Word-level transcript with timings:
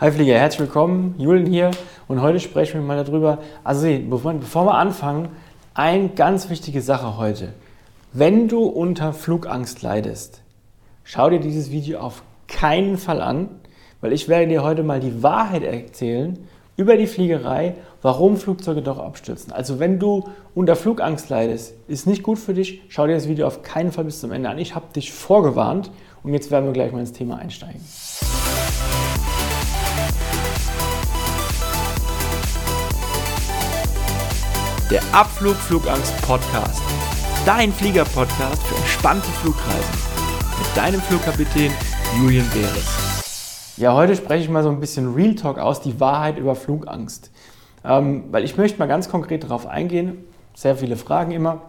Hi 0.00 0.12
Flieger, 0.12 0.38
herzlich 0.38 0.60
willkommen, 0.60 1.16
Julian 1.18 1.46
hier 1.46 1.72
und 2.06 2.22
heute 2.22 2.38
sprechen 2.38 2.74
wir 2.74 2.86
mal 2.86 3.04
darüber, 3.04 3.38
also 3.64 3.88
bevor, 4.08 4.32
bevor 4.34 4.66
wir 4.66 4.74
anfangen, 4.74 5.30
eine 5.74 6.10
ganz 6.10 6.48
wichtige 6.50 6.82
Sache 6.82 7.16
heute. 7.16 7.52
Wenn 8.12 8.46
du 8.46 8.60
unter 8.60 9.12
Flugangst 9.12 9.82
leidest, 9.82 10.42
schau 11.02 11.30
dir 11.30 11.40
dieses 11.40 11.72
Video 11.72 11.98
auf 11.98 12.22
keinen 12.46 12.96
Fall 12.96 13.20
an, 13.20 13.48
weil 14.00 14.12
ich 14.12 14.28
werde 14.28 14.46
dir 14.46 14.62
heute 14.62 14.84
mal 14.84 15.00
die 15.00 15.24
Wahrheit 15.24 15.64
erzählen 15.64 16.38
über 16.76 16.96
die 16.96 17.08
Fliegerei, 17.08 17.74
warum 18.00 18.36
Flugzeuge 18.36 18.82
doch 18.82 19.00
abstürzen. 19.00 19.52
Also 19.52 19.80
wenn 19.80 19.98
du 19.98 20.28
unter 20.54 20.76
Flugangst 20.76 21.28
leidest, 21.28 21.74
ist 21.88 22.06
nicht 22.06 22.22
gut 22.22 22.38
für 22.38 22.54
dich, 22.54 22.82
schau 22.88 23.08
dir 23.08 23.14
das 23.14 23.26
Video 23.26 23.48
auf 23.48 23.62
keinen 23.62 23.90
Fall 23.90 24.04
bis 24.04 24.20
zum 24.20 24.30
Ende 24.30 24.48
an. 24.48 24.58
Ich 24.58 24.76
habe 24.76 24.92
dich 24.94 25.12
vorgewarnt 25.12 25.90
und 26.22 26.34
jetzt 26.34 26.52
werden 26.52 26.66
wir 26.66 26.72
gleich 26.72 26.92
mal 26.92 27.00
ins 27.00 27.12
Thema 27.12 27.38
einsteigen. 27.38 27.80
Der 34.90 35.02
Abflug 35.12 35.54
Flugangst 35.54 36.16
Podcast. 36.22 36.82
Dein 37.44 37.70
Flieger-Podcast 37.74 38.62
für 38.62 38.74
entspannte 38.74 39.28
Flugreisen. 39.28 39.94
Mit 40.58 40.74
deinem 40.74 41.02
Flugkapitän 41.02 41.70
Julian 42.18 42.48
Beres. 42.48 43.74
Ja, 43.76 43.92
heute 43.92 44.16
spreche 44.16 44.44
ich 44.44 44.48
mal 44.48 44.62
so 44.62 44.70
ein 44.70 44.80
bisschen 44.80 45.12
Real 45.12 45.34
Talk 45.34 45.58
aus, 45.58 45.82
die 45.82 46.00
Wahrheit 46.00 46.38
über 46.38 46.54
Flugangst. 46.54 47.30
Ähm, 47.84 48.24
weil 48.30 48.44
ich 48.44 48.56
möchte 48.56 48.78
mal 48.78 48.88
ganz 48.88 49.10
konkret 49.10 49.44
darauf 49.44 49.66
eingehen. 49.66 50.24
Sehr 50.54 50.74
viele 50.74 50.96
Fragen 50.96 51.32
immer. 51.32 51.60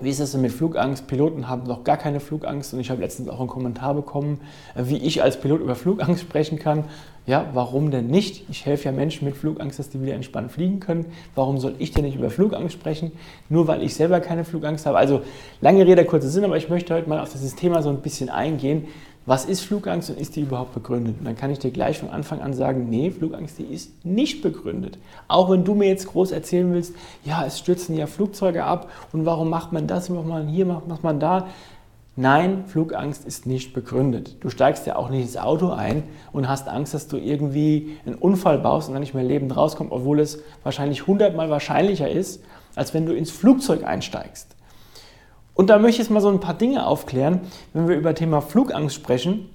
Wie 0.00 0.10
ist 0.10 0.18
das 0.18 0.32
denn 0.32 0.40
mit 0.40 0.50
Flugangst? 0.50 1.06
Piloten 1.06 1.48
haben 1.48 1.68
noch 1.68 1.84
gar 1.84 1.96
keine 1.96 2.18
Flugangst 2.18 2.74
und 2.74 2.80
ich 2.80 2.90
habe 2.90 3.00
letztens 3.00 3.28
auch 3.28 3.38
einen 3.38 3.48
Kommentar 3.48 3.94
bekommen, 3.94 4.40
äh, 4.74 4.82
wie 4.86 4.96
ich 4.96 5.22
als 5.22 5.40
Pilot 5.40 5.60
über 5.60 5.76
Flugangst 5.76 6.20
sprechen 6.22 6.58
kann. 6.58 6.84
Ja, 7.26 7.46
warum 7.54 7.92
denn 7.92 8.08
nicht? 8.08 8.44
Ich 8.50 8.66
helfe 8.66 8.86
ja 8.86 8.92
Menschen 8.92 9.24
mit 9.24 9.36
Flugangst, 9.36 9.78
dass 9.78 9.90
die 9.90 10.02
wieder 10.02 10.14
entspannt 10.14 10.50
fliegen 10.50 10.80
können. 10.80 11.06
Warum 11.36 11.58
soll 11.58 11.76
ich 11.78 11.92
denn 11.92 12.04
nicht 12.04 12.16
über 12.16 12.28
Flugangst 12.28 12.74
sprechen? 12.74 13.12
Nur 13.48 13.68
weil 13.68 13.84
ich 13.84 13.94
selber 13.94 14.18
keine 14.18 14.44
Flugangst 14.44 14.84
habe. 14.84 14.98
Also 14.98 15.22
lange 15.60 15.86
Rede, 15.86 16.04
kurzer 16.04 16.28
Sinn, 16.28 16.44
aber 16.44 16.56
ich 16.56 16.68
möchte 16.68 16.92
heute 16.92 17.08
mal 17.08 17.20
auf 17.20 17.30
dieses 17.30 17.54
Thema 17.54 17.80
so 17.80 17.88
ein 17.88 18.02
bisschen 18.02 18.28
eingehen, 18.28 18.88
was 19.26 19.46
ist 19.46 19.62
Flugangst 19.62 20.10
und 20.10 20.18
ist 20.18 20.36
die 20.36 20.42
überhaupt 20.42 20.74
begründet? 20.74 21.16
Und 21.18 21.24
dann 21.24 21.36
kann 21.36 21.50
ich 21.50 21.58
dir 21.58 21.70
gleich 21.70 21.98
von 21.98 22.10
Anfang 22.10 22.40
an 22.40 22.52
sagen, 22.52 22.90
nee, 22.90 23.10
Flugangst, 23.10 23.58
die 23.58 23.64
ist 23.64 24.04
nicht 24.04 24.42
begründet. 24.42 24.98
Auch 25.28 25.50
wenn 25.50 25.64
du 25.64 25.74
mir 25.74 25.88
jetzt 25.88 26.08
groß 26.08 26.30
erzählen 26.30 26.72
willst, 26.72 26.94
ja, 27.24 27.44
es 27.46 27.58
stürzen 27.58 27.96
ja 27.96 28.06
Flugzeuge 28.06 28.64
ab 28.64 28.90
und 29.12 29.24
warum 29.24 29.48
macht 29.48 29.72
man 29.72 29.86
das, 29.86 30.10
macht 30.10 30.26
man 30.26 30.48
hier, 30.48 30.66
macht 30.66 31.02
man 31.02 31.20
da. 31.20 31.48
Nein, 32.16 32.64
Flugangst 32.66 33.24
ist 33.24 33.44
nicht 33.44 33.72
begründet. 33.72 34.36
Du 34.40 34.48
steigst 34.48 34.86
ja 34.86 34.94
auch 34.94 35.08
nicht 35.08 35.22
ins 35.22 35.36
Auto 35.36 35.70
ein 35.70 36.04
und 36.32 36.48
hast 36.48 36.68
Angst, 36.68 36.94
dass 36.94 37.08
du 37.08 37.16
irgendwie 37.16 37.96
einen 38.06 38.14
Unfall 38.14 38.58
baust 38.58 38.88
und 38.88 38.94
dann 38.94 39.00
nicht 39.00 39.14
mehr 39.14 39.24
lebend 39.24 39.56
rauskommst, 39.56 39.92
obwohl 39.92 40.20
es 40.20 40.40
wahrscheinlich 40.62 41.08
hundertmal 41.08 41.50
wahrscheinlicher 41.50 42.08
ist, 42.08 42.44
als 42.76 42.94
wenn 42.94 43.06
du 43.06 43.14
ins 43.14 43.32
Flugzeug 43.32 43.84
einsteigst. 43.84 44.53
Und 45.54 45.70
da 45.70 45.78
möchte 45.78 45.92
ich 45.92 45.98
jetzt 45.98 46.10
mal 46.10 46.20
so 46.20 46.28
ein 46.28 46.40
paar 46.40 46.54
Dinge 46.54 46.86
aufklären, 46.86 47.40
wenn 47.72 47.88
wir 47.88 47.96
über 47.96 48.14
Thema 48.14 48.40
Flugangst 48.40 48.94
sprechen, 48.94 49.48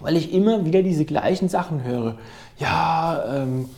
weil 0.00 0.16
ich 0.16 0.32
immer 0.32 0.64
wieder 0.64 0.82
diese 0.82 1.04
gleichen 1.04 1.48
Sachen 1.48 1.84
höre. 1.84 2.16
Ja, 2.58 3.24
ähm, 3.34 3.68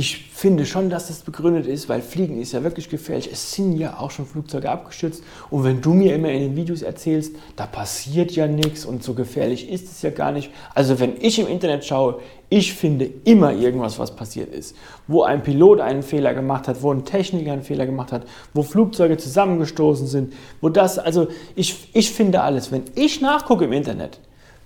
ich 0.00 0.30
finde 0.32 0.64
schon, 0.64 0.88
dass 0.88 1.08
das 1.08 1.20
begründet 1.20 1.66
ist, 1.66 1.90
weil 1.90 2.00
Fliegen 2.00 2.40
ist 2.40 2.52
ja 2.52 2.62
wirklich 2.62 2.88
gefährlich. 2.88 3.28
Es 3.30 3.52
sind 3.52 3.76
ja 3.76 3.98
auch 3.98 4.10
schon 4.10 4.24
Flugzeuge 4.24 4.70
abgestürzt. 4.70 5.22
Und 5.50 5.62
wenn 5.62 5.82
du 5.82 5.92
mir 5.92 6.14
immer 6.14 6.30
in 6.30 6.40
den 6.40 6.56
Videos 6.56 6.80
erzählst, 6.80 7.36
da 7.54 7.66
passiert 7.66 8.30
ja 8.32 8.46
nichts 8.46 8.86
und 8.86 9.04
so 9.04 9.12
gefährlich 9.12 9.68
ist 9.68 9.92
es 9.92 10.00
ja 10.00 10.08
gar 10.08 10.32
nicht. 10.32 10.50
Also 10.74 11.00
wenn 11.00 11.20
ich 11.20 11.38
im 11.38 11.48
Internet 11.48 11.84
schaue, 11.84 12.18
ich 12.48 12.72
finde 12.72 13.10
immer 13.24 13.52
irgendwas, 13.52 13.98
was 13.98 14.16
passiert 14.16 14.54
ist. 14.54 14.74
Wo 15.06 15.22
ein 15.22 15.42
Pilot 15.42 15.80
einen 15.80 16.02
Fehler 16.02 16.32
gemacht 16.32 16.66
hat, 16.66 16.82
wo 16.82 16.90
ein 16.90 17.04
Techniker 17.04 17.52
einen 17.52 17.62
Fehler 17.62 17.84
gemacht 17.84 18.10
hat, 18.10 18.26
wo 18.54 18.62
Flugzeuge 18.62 19.18
zusammengestoßen 19.18 20.06
sind, 20.06 20.32
wo 20.62 20.70
das, 20.70 20.98
also 20.98 21.28
ich, 21.54 21.90
ich 21.92 22.10
finde 22.10 22.40
alles. 22.40 22.72
Wenn 22.72 22.84
ich 22.94 23.20
nachgucke 23.20 23.66
im 23.66 23.72
Internet, 23.74 24.18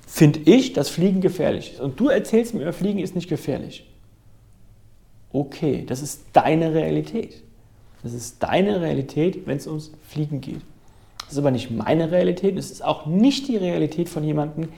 finde 0.06 0.38
ich, 0.44 0.74
dass 0.74 0.90
Fliegen 0.90 1.20
gefährlich 1.20 1.72
ist. 1.72 1.80
Und 1.80 1.98
du 1.98 2.08
erzählst 2.08 2.54
mir, 2.54 2.72
Fliegen 2.72 3.00
ist 3.00 3.16
nicht 3.16 3.28
gefährlich 3.28 3.84
okay, 5.34 5.84
das 5.86 6.00
ist 6.00 6.24
deine 6.32 6.72
Realität. 6.72 7.42
Das 8.02 8.12
ist 8.12 8.42
deine 8.42 8.80
Realität, 8.80 9.46
wenn 9.46 9.56
es 9.56 9.66
ums 9.66 9.90
Fliegen 10.06 10.40
geht. 10.40 10.60
Das 11.18 11.32
ist 11.32 11.38
aber 11.38 11.50
nicht 11.50 11.70
meine 11.70 12.10
Realität, 12.10 12.56
es 12.56 12.70
ist 12.70 12.84
auch 12.84 13.06
nicht 13.06 13.48
die 13.48 13.56
Realität 13.56 14.08
von 14.08 14.24
jemandem, 14.24 14.68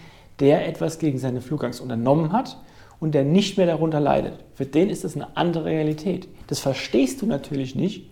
der 0.41 0.67
etwas 0.67 0.99
gegen 0.99 1.19
seine 1.19 1.41
Flugangst 1.41 1.81
unternommen 1.81 2.33
hat 2.33 2.59
und 3.01 3.15
der 3.15 3.25
nicht 3.25 3.59
mehr 3.59 3.67
darunter 3.67 4.01
leidet. 4.01 4.39
Für 4.55 4.65
den 4.65 4.89
ist 4.89 5.05
das 5.05 5.17
eine 5.17 5.37
andere 5.37 5.67
Realität. 5.67 6.29
Das 6.47 6.61
verstehst 6.61 7.21
du 7.21 7.27
natürlich 7.27 7.75
nicht, 7.75 8.09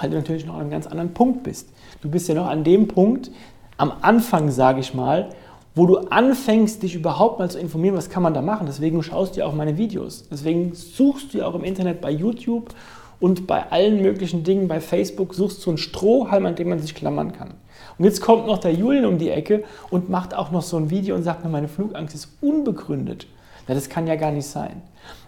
weil 0.00 0.10
du 0.10 0.16
natürlich 0.16 0.46
noch 0.46 0.54
an 0.54 0.62
einem 0.62 0.70
ganz 0.70 0.86
anderen 0.86 1.14
Punkt 1.14 1.42
bist. 1.44 1.68
Du 2.00 2.10
bist 2.10 2.28
ja 2.28 2.34
noch 2.34 2.46
an 2.46 2.64
dem 2.64 2.88
Punkt, 2.88 3.30
am 3.76 3.92
Anfang, 4.00 4.50
sage 4.50 4.80
ich 4.80 4.94
mal, 4.94 5.30
wo 5.74 5.86
du 5.86 5.98
anfängst, 5.98 6.82
dich 6.82 6.94
überhaupt 6.94 7.38
mal 7.38 7.50
zu 7.50 7.58
informieren, 7.58 7.96
was 7.96 8.08
kann 8.08 8.22
man 8.22 8.34
da 8.34 8.42
machen. 8.42 8.66
Deswegen 8.66 9.02
schaust 9.02 9.34
du 9.34 9.40
ja 9.40 9.46
auch 9.46 9.54
meine 9.54 9.76
Videos. 9.76 10.28
Deswegen 10.30 10.74
suchst 10.74 11.34
du 11.34 11.38
ja 11.38 11.46
auch 11.46 11.54
im 11.54 11.64
Internet 11.64 12.00
bei 12.00 12.10
YouTube 12.10 12.74
und 13.18 13.46
bei 13.46 13.70
allen 13.70 14.00
möglichen 14.02 14.44
Dingen, 14.44 14.68
bei 14.68 14.80
Facebook, 14.80 15.34
suchst 15.34 15.64
du 15.64 15.70
einen 15.70 15.78
Strohhalm, 15.78 16.46
an 16.46 16.54
dem 16.54 16.68
man 16.68 16.78
sich 16.78 16.94
klammern 16.94 17.32
kann. 17.32 17.54
Und 17.98 18.04
jetzt 18.04 18.20
kommt 18.20 18.46
noch 18.46 18.58
der 18.58 18.72
Julian 18.72 19.04
um 19.04 19.18
die 19.18 19.30
Ecke 19.30 19.64
und 19.90 20.10
macht 20.10 20.34
auch 20.34 20.50
noch 20.50 20.62
so 20.62 20.76
ein 20.76 20.90
Video 20.90 21.14
und 21.16 21.22
sagt 21.22 21.44
mir, 21.44 21.50
meine 21.50 21.68
Flugangst 21.68 22.14
ist 22.14 22.28
unbegründet. 22.40 23.26
Na, 23.66 23.74
das 23.74 23.88
kann 23.88 24.06
ja 24.06 24.16
gar 24.16 24.30
nicht 24.30 24.46
sein. 24.46 24.82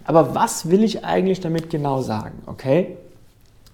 Aber 0.05 0.35
was 0.35 0.69
will 0.69 0.83
ich 0.83 1.03
eigentlich 1.03 1.39
damit 1.39 1.69
genau 1.69 2.01
sagen? 2.01 2.43
Okay? 2.45 2.97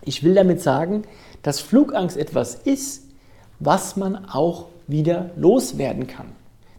Ich 0.03 0.23
will 0.23 0.34
damit 0.34 0.61
sagen, 0.61 1.03
dass 1.44 1.59
Flugangst 1.59 2.17
etwas 2.17 2.55
ist, 2.55 3.05
was 3.59 3.95
man 3.95 4.25
auch 4.25 4.67
wieder 4.88 5.31
loswerden 5.35 6.07
kann. 6.07 6.28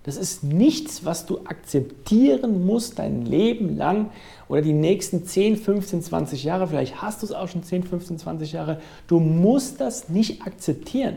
Das 0.05 0.19
ist 0.19 0.45
nichts, 0.45 1.07
was 1.07 1.25
du 1.25 1.41
akzeptieren 1.47 2.67
musst 2.67 2.99
dein 2.99 3.25
Leben 3.25 3.77
lang 3.77 4.11
oder 4.49 4.61
die 4.61 4.75
nächsten 4.75 5.25
10, 5.25 5.57
15, 5.57 6.03
20 6.03 6.45
Jahre. 6.45 6.69
Vielleicht 6.69 7.01
hast 7.01 7.23
du 7.23 7.27
es 7.27 7.33
auch 7.33 7.49
schon 7.49 7.63
10, 7.63 7.85
15, 7.85 8.19
20 8.19 8.53
Jahre. 8.53 8.81
Du 9.07 9.19
musst 9.19 9.81
das 9.81 10.11
nicht 10.11 10.43
akzeptieren. 10.43 11.17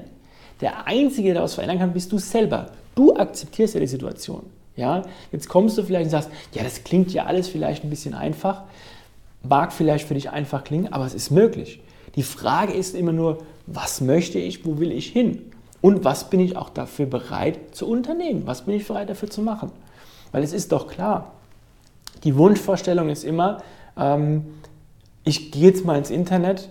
Der 0.61 0.87
Einzige, 0.87 1.33
der 1.33 1.41
das 1.41 1.55
verändern 1.55 1.79
kann, 1.79 1.93
bist 1.93 2.11
du 2.13 2.17
selber. 2.17 2.71
Du 2.95 3.13
akzeptierst 3.13 3.73
ja 3.73 3.81
die 3.81 3.87
Situation. 3.87 4.43
Ja? 4.77 5.03
Jetzt 5.33 5.49
kommst 5.49 5.77
du 5.77 5.83
vielleicht 5.83 6.05
und 6.05 6.11
sagst, 6.11 6.29
ja, 6.53 6.63
das 6.63 6.85
klingt 6.85 7.11
ja 7.11 7.25
alles 7.25 7.49
vielleicht 7.49 7.83
ein 7.83 7.89
bisschen 7.89 8.13
einfach. 8.13 8.63
Mag 9.43 9.73
vielleicht 9.73 10.07
für 10.07 10.13
dich 10.13 10.29
einfach 10.29 10.63
klingen, 10.63 10.93
aber 10.93 11.05
es 11.05 11.13
ist 11.13 11.29
möglich. 11.29 11.81
Die 12.15 12.23
Frage 12.23 12.73
ist 12.73 12.95
immer 12.95 13.11
nur, 13.11 13.39
was 13.65 13.99
möchte 13.99 14.39
ich, 14.39 14.65
wo 14.65 14.79
will 14.79 14.93
ich 14.93 15.07
hin? 15.07 15.51
Und 15.81 16.03
was 16.03 16.29
bin 16.29 16.39
ich 16.39 16.57
auch 16.57 16.69
dafür 16.69 17.05
bereit 17.05 17.75
zu 17.75 17.87
unternehmen? 17.87 18.43
Was 18.45 18.63
bin 18.63 18.75
ich 18.75 18.87
bereit 18.87 19.09
dafür 19.09 19.29
zu 19.29 19.41
machen? 19.41 19.71
Weil 20.31 20.43
es 20.43 20.53
ist 20.53 20.71
doch 20.71 20.87
klar, 20.87 21.33
die 22.23 22.35
Wunschvorstellung 22.35 23.09
ist 23.09 23.23
immer, 23.23 23.61
ähm, 23.95 24.45
ich 25.23 25.51
gehe 25.51 25.69
jetzt 25.69 25.85
mal 25.85 25.97
ins 25.97 26.09
Internet 26.09 26.69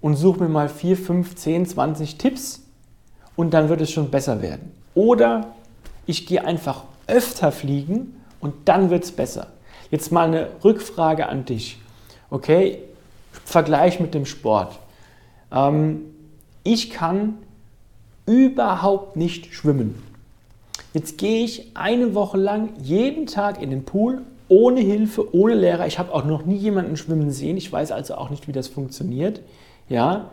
und 0.00 0.16
suche 0.16 0.42
mir 0.42 0.48
mal 0.48 0.68
4, 0.68 0.96
5, 0.96 1.34
10, 1.36 1.66
20 1.66 2.18
Tipps 2.18 2.62
und 3.36 3.54
dann 3.54 3.68
wird 3.68 3.80
es 3.80 3.90
schon 3.90 4.10
besser 4.10 4.42
werden. 4.42 4.72
Oder 4.94 5.48
ich 6.06 6.26
gehe 6.26 6.44
einfach 6.44 6.84
öfter 7.06 7.50
fliegen 7.50 8.20
und 8.40 8.54
dann 8.66 8.90
wird 8.90 9.04
es 9.04 9.12
besser. 9.12 9.48
Jetzt 9.90 10.12
mal 10.12 10.26
eine 10.26 10.48
Rückfrage 10.62 11.28
an 11.28 11.44
dich. 11.44 11.78
Okay, 12.30 12.80
Vergleich 13.44 14.00
mit 14.00 14.14
dem 14.14 14.26
Sport. 14.26 14.78
Ähm, 15.52 16.02
ich 16.62 16.90
kann 16.90 17.38
überhaupt 18.26 19.16
nicht 19.16 19.54
schwimmen. 19.54 20.02
Jetzt 20.92 21.18
gehe 21.18 21.44
ich 21.44 21.72
eine 21.74 22.14
Woche 22.14 22.38
lang 22.38 22.70
jeden 22.80 23.26
Tag 23.26 23.60
in 23.60 23.70
den 23.70 23.84
Pool 23.84 24.22
ohne 24.48 24.80
Hilfe, 24.80 25.34
ohne 25.34 25.54
Lehrer. 25.54 25.86
Ich 25.86 25.98
habe 25.98 26.12
auch 26.12 26.24
noch 26.24 26.44
nie 26.44 26.56
jemanden 26.56 26.96
schwimmen 26.96 27.30
sehen. 27.30 27.56
Ich 27.56 27.72
weiß 27.72 27.92
also 27.92 28.14
auch 28.14 28.30
nicht, 28.30 28.46
wie 28.46 28.52
das 28.52 28.68
funktioniert. 28.68 29.40
Ja. 29.88 30.30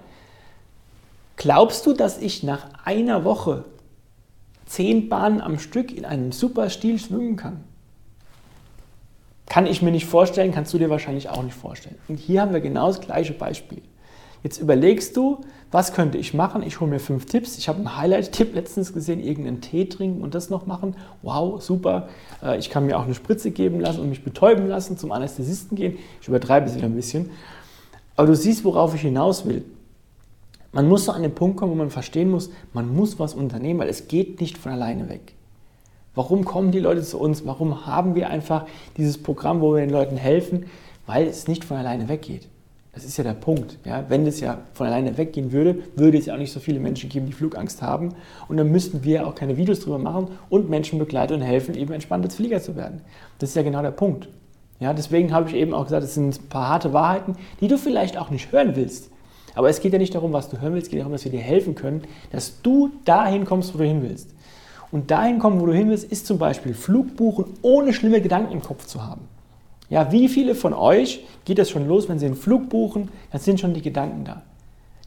Glaubst 1.38 1.86
du, 1.86 1.94
dass 1.94 2.20
ich 2.20 2.44
nach 2.44 2.68
einer 2.84 3.24
Woche 3.24 3.66
zehn 4.66 5.10
Bahnen 5.10 5.42
am 5.42 5.60
Stück 5.60 5.92
in 5.96 6.06
einem 6.06 6.32
super 6.32 6.70
Stil 6.70 7.00
schwimmen 7.00 7.36
kann? 7.36 7.64
Kann 9.48 9.66
ich 9.66 9.82
mir 9.82 9.92
nicht 9.92 10.06
vorstellen, 10.06 10.52
kannst 10.52 10.74
du 10.74 10.78
dir 10.78 10.90
wahrscheinlich 10.90 11.30
auch 11.30 11.44
nicht 11.44 11.56
vorstellen. 11.56 11.98
Und 12.08 12.20
hier 12.20 12.42
haben 12.42 12.54
wir 12.54 12.62
genau 12.62 12.88
das 12.88 13.02
gleiche 13.02 13.34
Beispiel. 13.34 13.82
Jetzt 14.44 14.60
überlegst 14.60 15.16
du, 15.18 15.42
was 15.72 15.94
könnte 15.94 16.18
ich 16.18 16.34
machen? 16.34 16.64
Ich 16.64 16.80
hole 16.80 16.90
mir 16.90 17.00
fünf 17.00 17.26
Tipps. 17.26 17.58
Ich 17.58 17.70
habe 17.70 17.78
einen 17.78 17.98
Highlight-Tipp 17.98 18.54
letztens 18.54 18.94
gesehen, 18.94 19.22
irgendeinen 19.22 19.62
Tee 19.62 19.86
trinken 19.86 20.22
und 20.22 20.36
das 20.36 20.50
noch 20.50 20.66
machen. 20.66 20.96
Wow, 21.22 21.62
super. 21.62 22.10
Äh, 22.44 22.58
ich 22.58 22.70
kann 22.70 22.86
mir 22.86 22.98
auch 22.98 23.06
eine 23.06 23.14
Spritze 23.14 23.52
geben 23.52 23.80
lassen 23.80 24.02
und 24.02 24.10
mich 24.10 24.24
betäuben 24.24 24.68
lassen, 24.68 24.98
zum 24.98 25.12
Anästhesisten 25.12 25.78
gehen. 25.78 25.98
Ich 26.22 26.28
übertreibe 26.28 26.68
es 26.68 26.76
wieder 26.76 26.88
ein 26.88 26.96
bisschen. 26.96 27.30
Aber 28.16 28.28
du 28.28 28.36
siehst, 28.36 28.66
worauf 28.66 28.94
ich 28.96 29.02
hinaus 29.02 29.46
will. 29.46 29.64
Man 30.74 30.88
muss 30.88 31.06
so 31.06 31.12
an 31.12 31.22
den 31.22 31.36
Punkt 31.36 31.58
kommen, 31.58 31.72
wo 31.72 31.76
man 31.76 31.90
verstehen 31.90 32.32
muss, 32.32 32.50
man 32.74 32.94
muss 32.94 33.20
was 33.20 33.34
unternehmen, 33.34 33.80
weil 33.80 33.90
es 33.90 34.08
geht 34.08 34.40
nicht 34.40 34.58
von 34.58 34.72
alleine 34.72 35.10
weg. 35.10 35.34
Warum 36.16 36.46
kommen 36.46 36.72
die 36.72 36.80
Leute 36.80 37.04
zu 37.04 37.20
uns? 37.20 37.46
Warum 37.46 37.86
haben 37.86 38.16
wir 38.16 38.30
einfach 38.30 38.66
dieses 38.98 39.18
Programm, 39.18 39.62
wo 39.62 39.74
wir 39.74 39.82
den 39.82 39.90
Leuten 39.90 40.18
helfen? 40.18 40.66
Weil 41.06 41.28
es 41.28 41.48
nicht 41.48 41.64
von 41.64 41.78
alleine 41.78 42.10
weggeht. 42.10 42.48
Das 42.94 43.06
ist 43.06 43.16
ja 43.18 43.24
der 43.24 43.34
Punkt. 43.34 43.78
Ja? 43.86 44.06
Wenn 44.10 44.28
es 44.28 44.42
ja 44.42 44.60
von 44.74 44.88
alleine 44.88 45.18
weggehen 45.18 45.54
würde, 45.54 45.84
würde 45.96 46.18
es 46.18 46.26
ja 46.26 46.34
auch 46.34 46.38
nicht 46.38 46.52
so 46.52 46.60
viele 46.60 46.80
Menschen 46.80 47.10
geben, 47.10 47.26
die 47.26 47.32
Flugangst 47.32 47.82
haben. 47.82 48.16
Und 48.50 48.58
dann 48.58 48.70
müssten 48.70 49.04
wir 49.04 49.26
auch 49.26 49.36
keine 49.36 49.56
Videos 49.56 49.80
drüber 49.80 49.98
machen 49.98 50.28
und 50.50 50.70
Menschen 50.70 51.00
begleiten 51.00 51.36
und 51.36 51.42
helfen, 51.42 51.76
eben 51.76 51.94
entspannter 51.94 52.30
Flieger 52.30 52.62
zu 52.62 52.76
werden. 52.76 53.02
Das 53.40 53.50
ist 53.50 53.56
ja 53.56 53.64
genau 53.64 53.82
der 53.82 53.92
Punkt. 53.92 54.28
Ja, 54.82 54.94
deswegen 54.94 55.32
habe 55.32 55.48
ich 55.48 55.56
eben 55.56 55.74
auch 55.74 55.86
gesagt, 55.86 56.04
es 56.04 56.16
sind 56.16 56.42
ein 56.42 56.50
paar 56.50 56.68
harte 56.68 56.92
Wahrheiten, 56.92 57.36
die 57.62 57.68
du 57.68 57.78
vielleicht 57.78 58.18
auch 58.18 58.30
nicht 58.30 58.52
hören 58.52 58.76
willst. 58.76 59.10
Aber 59.56 59.70
es 59.70 59.80
geht 59.80 59.94
ja 59.94 60.00
nicht 60.00 60.16
darum, 60.16 60.34
was 60.34 60.50
du 60.50 60.60
hören 60.60 60.74
willst, 60.74 60.88
es 60.88 60.92
geht 60.92 61.00
darum, 61.00 61.14
dass 61.14 61.24
wir 61.24 61.32
dir 61.32 61.40
helfen 61.40 61.76
können, 61.76 62.02
dass 62.32 62.62
du 62.62 62.90
dahin 63.06 63.46
kommst, 63.46 63.74
wo 63.74 63.78
du 63.78 63.86
hin 63.86 64.02
willst. 64.02 64.34
Und 64.92 65.12
dahin 65.12 65.40
kommen, 65.40 65.62
wo 65.62 65.66
du 65.66 65.74
hin 65.74 65.90
willst, 65.90 66.12
ist 66.12 66.26
zum 66.26 66.38
Beispiel 66.38 66.74
Flugbuchen 66.74 67.46
ohne 67.62 67.94
schlimme 67.94 68.22
Gedanken 68.22 68.52
im 68.52 68.62
Kopf 68.62 68.86
zu 68.86 69.06
haben. 69.06 69.22
Ja, 69.92 70.10
wie 70.14 70.30
viele 70.30 70.56
von 70.56 70.74
euch 70.74 71.26
geht 71.44 71.60
das 71.60 71.70
schon 71.70 71.86
los, 71.86 72.08
wenn 72.08 72.18
sie 72.18 72.26
einen 72.26 72.38
Flug 72.38 72.70
buchen, 72.70 73.10
dann 73.30 73.42
sind 73.42 73.60
schon 73.60 73.74
die 73.74 73.82
Gedanken 73.82 74.24
da. 74.24 74.42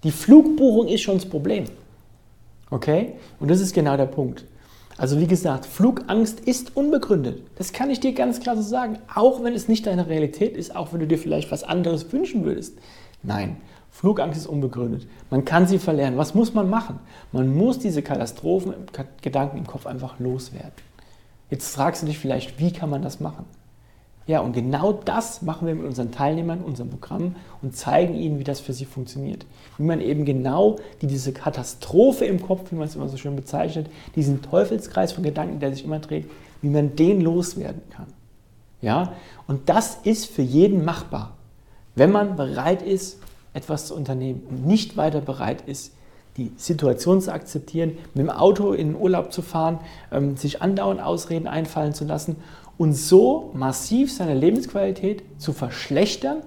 Die 0.04 0.10
Flugbuchung 0.10 0.88
ist 0.88 1.00
schon 1.00 1.14
das 1.14 1.24
Problem. 1.24 1.64
Okay? 2.68 3.14
Und 3.40 3.50
das 3.50 3.60
ist 3.60 3.74
genau 3.74 3.96
der 3.96 4.04
Punkt. 4.04 4.44
Also 4.98 5.18
wie 5.18 5.26
gesagt, 5.26 5.64
Flugangst 5.64 6.40
ist 6.40 6.76
unbegründet. 6.76 7.40
Das 7.56 7.72
kann 7.72 7.88
ich 7.88 7.98
dir 7.98 8.12
ganz 8.12 8.40
klar 8.40 8.56
so 8.56 8.62
sagen. 8.62 8.98
Auch 9.12 9.42
wenn 9.42 9.54
es 9.54 9.68
nicht 9.68 9.86
deine 9.86 10.06
Realität 10.06 10.54
ist, 10.54 10.76
auch 10.76 10.92
wenn 10.92 11.00
du 11.00 11.06
dir 11.06 11.18
vielleicht 11.18 11.50
was 11.50 11.64
anderes 11.64 12.12
wünschen 12.12 12.44
würdest. 12.44 12.76
Nein, 13.22 13.56
Flugangst 13.90 14.38
ist 14.38 14.46
unbegründet. 14.46 15.06
Man 15.30 15.46
kann 15.46 15.66
sie 15.66 15.78
verlernen. 15.78 16.18
Was 16.18 16.34
muss 16.34 16.52
man 16.52 16.68
machen? 16.68 17.00
Man 17.32 17.56
muss 17.56 17.78
diese 17.78 18.02
Katastrophengedanken 18.02 19.60
im 19.60 19.66
Kopf 19.66 19.86
einfach 19.86 20.20
loswerden. 20.20 20.72
Jetzt 21.48 21.74
fragst 21.74 22.02
du 22.02 22.06
dich 22.06 22.18
vielleicht, 22.18 22.60
wie 22.60 22.70
kann 22.70 22.90
man 22.90 23.00
das 23.00 23.18
machen? 23.18 23.46
Ja, 24.26 24.40
und 24.40 24.54
genau 24.54 24.92
das 24.92 25.42
machen 25.42 25.66
wir 25.66 25.74
mit 25.74 25.84
unseren 25.84 26.10
Teilnehmern, 26.10 26.62
unserem 26.62 26.88
Programm 26.88 27.36
und 27.60 27.76
zeigen 27.76 28.14
ihnen, 28.14 28.38
wie 28.38 28.44
das 28.44 28.58
für 28.58 28.72
sie 28.72 28.86
funktioniert. 28.86 29.44
Wie 29.76 29.82
man 29.82 30.00
eben 30.00 30.24
genau 30.24 30.76
die, 31.02 31.06
diese 31.06 31.32
Katastrophe 31.32 32.24
im 32.24 32.40
Kopf, 32.40 32.72
wie 32.72 32.76
man 32.76 32.88
es 32.88 32.96
immer 32.96 33.08
so 33.08 33.18
schön 33.18 33.36
bezeichnet, 33.36 33.90
diesen 34.16 34.40
Teufelskreis 34.40 35.12
von 35.12 35.24
Gedanken, 35.24 35.60
der 35.60 35.74
sich 35.74 35.84
immer 35.84 35.98
dreht, 35.98 36.30
wie 36.62 36.70
man 36.70 36.96
den 36.96 37.20
loswerden 37.20 37.82
kann. 37.90 38.06
Ja, 38.80 39.12
und 39.46 39.68
das 39.68 39.98
ist 40.04 40.26
für 40.26 40.42
jeden 40.42 40.84
machbar, 40.84 41.36
wenn 41.94 42.10
man 42.10 42.36
bereit 42.36 42.82
ist, 42.82 43.18
etwas 43.52 43.86
zu 43.86 43.94
unternehmen 43.94 44.42
und 44.48 44.66
nicht 44.66 44.96
weiter 44.96 45.20
bereit 45.20 45.62
ist, 45.66 45.92
die 46.36 46.52
Situation 46.56 47.20
zu 47.20 47.32
akzeptieren, 47.32 47.92
mit 48.14 48.26
dem 48.26 48.30
Auto 48.30 48.72
in 48.72 48.88
den 48.88 49.00
Urlaub 49.00 49.32
zu 49.32 49.42
fahren, 49.42 49.78
ähm, 50.10 50.36
sich 50.36 50.62
andauernd 50.62 51.00
Ausreden 51.00 51.46
einfallen 51.46 51.94
zu 51.94 52.04
lassen 52.04 52.36
und 52.78 52.94
so 52.94 53.50
massiv 53.54 54.12
seine 54.12 54.34
Lebensqualität 54.34 55.22
zu 55.38 55.52
verschlechtern, 55.52 56.38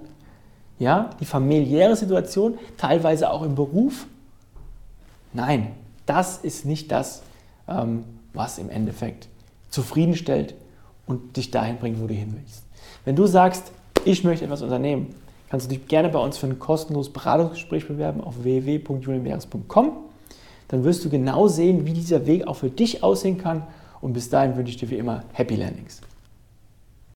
ja, 0.78 1.10
die 1.20 1.24
familiäre 1.24 1.96
Situation, 1.96 2.58
teilweise 2.76 3.30
auch 3.30 3.42
im 3.42 3.54
Beruf. 3.54 4.06
Nein, 5.32 5.72
das 6.06 6.38
ist 6.38 6.64
nicht 6.64 6.92
das, 6.92 7.22
ähm, 7.66 8.04
was 8.32 8.58
im 8.58 8.70
Endeffekt 8.70 9.28
zufriedenstellt 9.70 10.54
und 11.06 11.36
dich 11.36 11.50
dahin 11.50 11.78
bringt, 11.78 12.00
wo 12.00 12.06
du 12.06 12.14
hin 12.14 12.34
willst. 12.38 12.64
Wenn 13.04 13.16
du 13.16 13.26
sagst, 13.26 13.72
ich 14.04 14.24
möchte 14.24 14.44
etwas 14.44 14.62
unternehmen, 14.62 15.14
kannst 15.50 15.66
du 15.66 15.74
dich 15.74 15.88
gerne 15.88 16.08
bei 16.08 16.18
uns 16.18 16.38
für 16.38 16.46
ein 16.46 16.58
kostenloses 16.58 17.12
Beratungsgespräch 17.12 17.88
bewerben 17.88 18.20
auf 18.20 18.42
www.julienbeeres.com. 18.42 19.92
Dann 20.68 20.84
wirst 20.84 21.04
du 21.04 21.10
genau 21.10 21.48
sehen, 21.48 21.86
wie 21.86 21.94
dieser 21.94 22.26
Weg 22.26 22.46
auch 22.46 22.56
für 22.56 22.70
dich 22.70 23.02
aussehen 23.02 23.38
kann. 23.38 23.66
Und 24.00 24.12
bis 24.12 24.28
dahin 24.28 24.56
wünsche 24.56 24.70
ich 24.70 24.76
dir 24.76 24.90
wie 24.90 24.96
immer 24.96 25.24
Happy 25.32 25.56
Landings. 25.56 26.02